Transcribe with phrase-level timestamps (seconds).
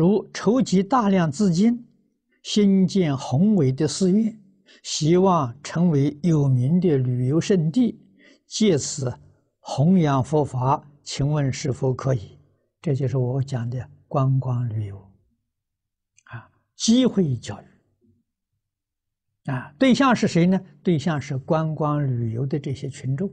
[0.00, 1.86] 如筹集大量资金，
[2.42, 4.34] 兴建宏伟的寺院，
[4.82, 8.00] 希望成为有名的旅游胜地，
[8.46, 9.14] 借此
[9.58, 12.38] 弘扬佛法，请问是否可以？
[12.80, 14.96] 这就是我讲的观光旅游，
[16.24, 19.50] 啊，机会教育。
[19.52, 20.58] 啊，对象是谁呢？
[20.82, 23.30] 对象是观光旅游的这些群众。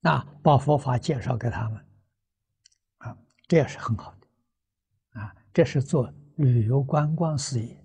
[0.00, 1.84] 啊，把佛法介绍给他们，
[2.96, 4.25] 啊，这也是很好的，
[5.56, 7.82] 这是做旅游观光事业，